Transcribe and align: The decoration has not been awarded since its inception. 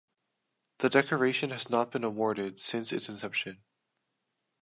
The 0.79 0.89
decoration 0.89 1.51
has 1.51 1.69
not 1.69 1.91
been 1.91 2.03
awarded 2.03 2.59
since 2.59 2.91
its 2.91 3.07
inception. 3.07 3.61